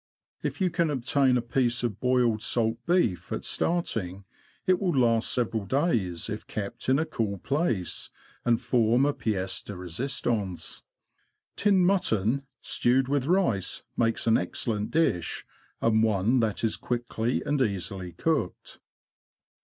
[0.41, 4.25] If you can obtain a piece of boiled salt beef at starting,
[4.65, 8.09] it will last several days, if kept in a cool place,
[8.43, 10.81] and form a piece de resistance.
[11.55, 15.45] Tinned mutton, stewed with rice, makes an excellent dish,
[15.81, 18.79] and one that is quickly and easily cooked.